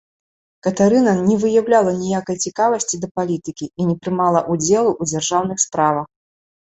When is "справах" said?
5.67-6.07